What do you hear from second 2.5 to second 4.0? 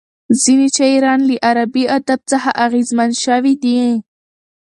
اغېزمن شوي دي.